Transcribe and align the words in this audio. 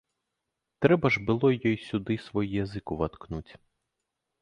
Трэба 0.85 1.11
ж 1.17 1.23
было 1.27 1.47
й 1.57 1.61
ёй 1.73 1.77
сюды 1.89 2.19
свой 2.27 2.45
язык 2.63 2.85
уваткнуць. 2.99 3.47